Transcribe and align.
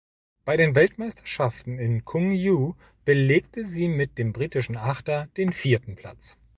Bei 0.45 0.57
den 0.57 0.73
Weltmeisterschaften 0.73 1.77
in 1.77 2.03
Chungju 2.05 2.73
belegte 3.05 3.63
sie 3.63 3.87
mit 3.87 4.17
dem 4.17 4.33
britischen 4.33 4.75
Achter 4.75 5.27
den 5.37 5.53
vierten 5.53 5.95
Platz. 5.95 6.37